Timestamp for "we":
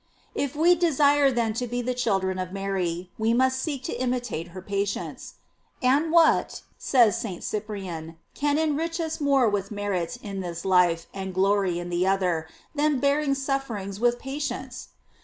0.55-0.73, 3.19-3.35